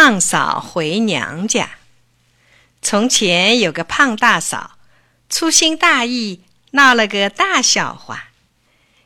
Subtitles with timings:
[0.00, 1.70] 胖嫂回娘家。
[2.80, 4.78] 从前有个胖大嫂，
[5.28, 8.26] 粗心大意，闹了个大笑话。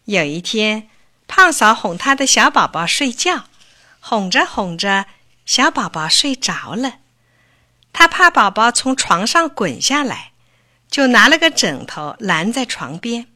[0.05, 0.91] 有一天，
[1.27, 3.45] 胖嫂哄她的小宝宝睡觉，
[4.01, 5.07] 哄着哄着，
[5.47, 6.97] 小宝宝睡着了。
[7.95, 10.33] 她怕宝宝从床上滚下来，
[10.91, 13.29] 就拿了个枕头拦在床边。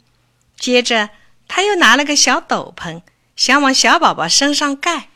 [0.58, 1.08] 接着，
[1.48, 3.00] 她又拿了个小斗篷，
[3.34, 5.08] 想往小宝宝身上盖。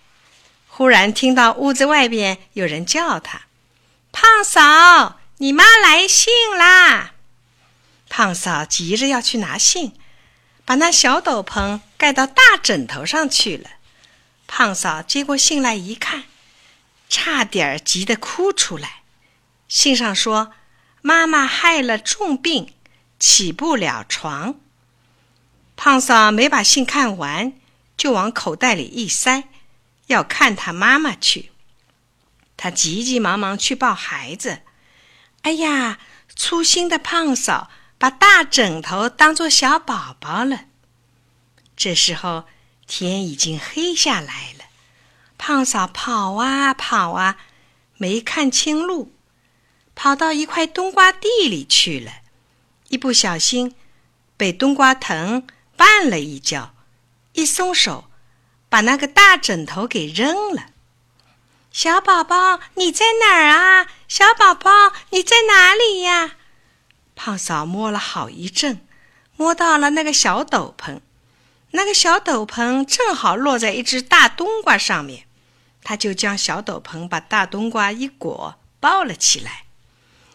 [0.81, 3.43] 忽然听到屋子外边有人叫他
[4.13, 7.13] ：“胖嫂，你妈来信啦！”
[8.09, 9.93] 胖嫂急着要去拿信，
[10.65, 13.69] 把那小斗篷盖到大枕头上去了。
[14.47, 16.25] 胖嫂接过信来一看，
[17.11, 19.03] 差点急得哭出来。
[19.69, 20.55] 信上说
[21.03, 22.73] ：“妈妈害了重病，
[23.19, 24.55] 起不了床。”
[25.77, 27.53] 胖嫂没把信看完，
[27.99, 29.45] 就往口袋里一塞。
[30.11, 31.53] 要看他妈妈去，
[32.57, 34.63] 他急急忙忙去抱孩子。
[35.43, 36.01] 哎呀，
[36.35, 40.65] 粗心的胖嫂把大枕头当做小宝宝了。
[41.77, 42.47] 这时候
[42.89, 44.65] 天已经黑下来了，
[45.39, 47.37] 胖嫂跑啊跑啊，
[47.97, 49.13] 没看清路，
[49.95, 52.11] 跑到一块冬瓜地里去了，
[52.89, 53.77] 一不小心
[54.37, 55.47] 被冬瓜藤
[55.79, 56.75] 绊了一跤，
[57.35, 58.10] 一松手。
[58.71, 60.69] 把那个大枕头给扔了。
[61.71, 63.87] 小宝宝，你在哪儿啊？
[64.09, 64.71] 小宝宝，
[65.11, 66.37] 你在哪里呀？
[67.15, 68.87] 胖嫂摸了好一阵，
[69.37, 71.01] 摸到了那个小斗篷。
[71.73, 75.27] 那个小斗篷正好落在一只大冬瓜上面，
[75.85, 79.65] 他就将小斗篷把大冬瓜一裹，抱了起来。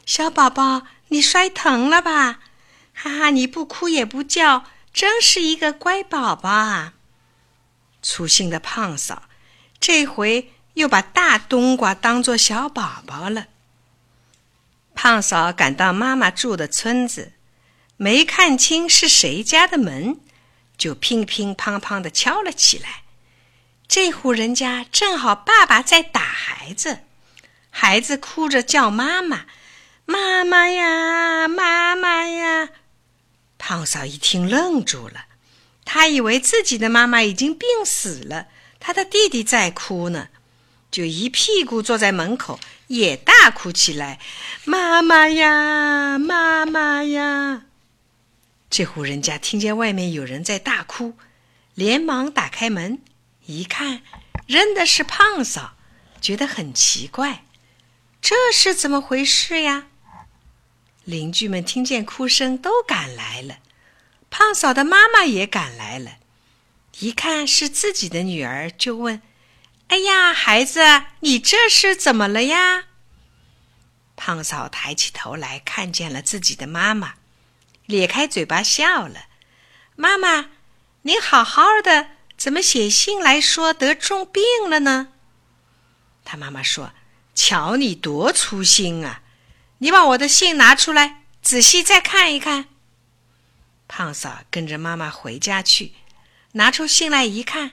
[0.06, 2.40] 小宝宝，你摔疼了吧？
[2.94, 6.94] 哈哈，你不哭也不叫，真是一个乖宝宝啊！
[8.06, 9.24] 粗心的胖嫂，
[9.80, 13.48] 这回又把大冬瓜当做小宝宝了。
[14.94, 17.34] 胖嫂赶到妈妈住的村子，
[17.98, 20.20] 没看清是谁家的门，
[20.78, 23.02] 就乒乒乓乓的敲了起来。
[23.88, 27.00] 这户人家正好爸爸在打孩子，
[27.72, 29.48] 孩子哭着叫妈妈
[30.06, 32.70] ：“妈妈呀，妈妈呀！”
[33.58, 35.26] 胖嫂一听愣住了。
[35.86, 38.48] 他以为自己的妈妈已经病死了，
[38.80, 40.28] 他的弟弟在哭呢，
[40.92, 44.20] 就一屁股坐在门口，也大哭起来
[44.66, 47.66] ：“妈妈呀，妈妈呀！”
[48.70, 51.14] 这户人家听见外面有人在大哭，
[51.76, 53.00] 连忙打开门，
[53.46, 54.02] 一看，
[54.48, 55.76] 认的是胖嫂，
[56.20, 57.46] 觉得很奇怪，
[58.20, 59.86] 这是怎么回事呀？
[61.04, 63.60] 邻居们听见哭声，都赶来了。
[64.38, 66.18] 胖嫂的妈妈也赶来了，
[67.00, 69.22] 一看是自己的女儿，就问
[69.88, 72.88] ：“哎呀，孩子，你这是怎么了呀？”
[74.18, 77.14] 胖嫂抬起头来，看见了自己的妈妈，
[77.86, 79.28] 咧开嘴巴笑了
[79.96, 80.50] ：“妈妈，
[81.04, 85.14] 您好好的，怎么写信来说得重病了呢？”
[86.26, 86.92] 他妈妈说
[87.34, 89.22] ：“瞧你多粗心啊！
[89.78, 92.66] 你把我的信拿出来，仔细再看一看。”
[93.88, 95.94] 胖嫂跟着妈妈回家去，
[96.54, 97.72] 拿出信来一看，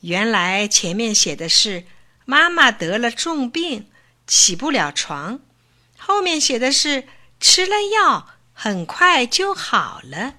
[0.00, 1.86] 原来前面写的是
[2.24, 3.88] 妈妈得了重病，
[4.26, 5.38] 起不了床；
[5.96, 7.06] 后面写的是
[7.38, 10.34] 吃了药，很快就好了。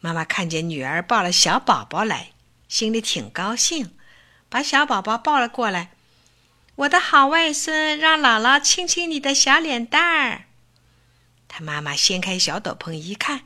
[0.00, 2.32] 妈妈看见女儿抱了小宝宝来，
[2.68, 3.94] 心里挺高兴，
[4.48, 5.92] 把小宝宝抱了过来。
[6.74, 10.46] 我的好外孙，让姥姥亲亲你的小脸蛋儿。
[11.46, 13.42] 他妈妈掀开小斗篷一看。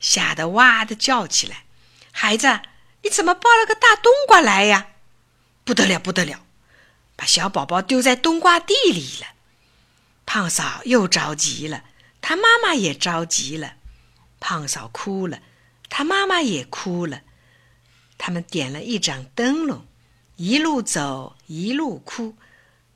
[0.00, 1.64] 吓得哇的叫起来
[2.10, 2.60] ：“孩子，
[3.02, 4.88] 你怎么抱了个大冬瓜来呀？
[5.62, 6.44] 不得了，不得了，
[7.14, 9.26] 把小宝宝丢在冬瓜地里了。”
[10.24, 11.84] 胖嫂又着急了，
[12.20, 13.74] 他妈妈也着急了。
[14.40, 15.42] 胖嫂哭了，
[15.88, 17.20] 他妈妈也哭了。
[18.16, 19.86] 他们点了一盏灯笼，
[20.36, 22.36] 一路走一路哭，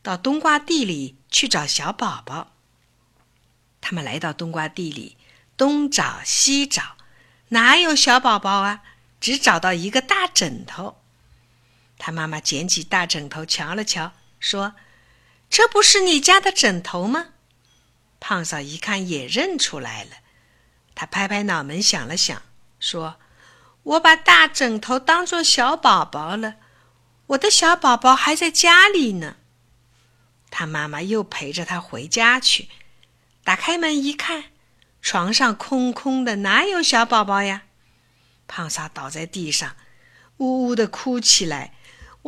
[0.03, 2.53] 到冬瓜地里去找小宝宝。
[3.81, 5.17] 他们来到冬瓜地里。
[5.57, 6.97] 东找西找，
[7.49, 8.83] 哪有小宝宝啊？
[9.21, 11.01] 只找到一个大枕头。
[11.97, 14.75] 他妈妈捡起大枕头瞧了瞧，说
[15.49, 17.29] ：“这不是你家的枕头吗？”
[18.21, 20.11] 胖嫂一看也认出来了，
[20.95, 22.43] 他拍拍脑门想了想，
[22.79, 23.19] 说
[23.85, 26.57] ：“我把大枕头当做小宝宝了，
[27.29, 29.37] 我的小宝宝还在家里呢。”
[30.51, 32.69] 他妈妈又陪着他回家去，
[33.43, 34.45] 打开门一看。
[35.05, 37.65] 床上空空的，哪有小宝宝呀？
[38.49, 39.77] 胖嫂倒在地上，
[40.39, 41.75] 呜呜的哭起来：“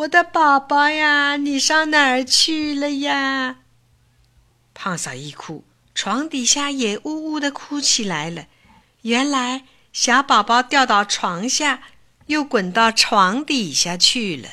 [0.05, 3.61] 我的宝宝呀，你上哪儿去了呀？”
[4.75, 5.64] 胖嫂一哭，
[5.94, 8.44] 床底下也呜呜的哭起来了。
[9.00, 9.64] 原来
[9.94, 11.82] 小宝宝掉到床下，
[12.26, 14.50] 又滚到床底下去了。